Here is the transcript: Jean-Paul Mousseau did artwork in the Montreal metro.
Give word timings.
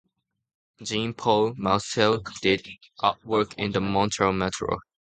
Jean-Paul 0.81 1.53
Mousseau 1.59 2.23
did 2.41 2.67
artwork 3.01 3.53
in 3.53 3.71
the 3.71 3.79
Montreal 3.79 4.33
metro. 4.33 4.79